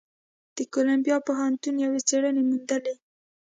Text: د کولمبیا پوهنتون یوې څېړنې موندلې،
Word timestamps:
د 0.55 0.57
کولمبیا 0.73 1.17
پوهنتون 1.27 1.75
یوې 1.85 1.99
څېړنې 2.07 2.41
موندلې، 2.49 2.93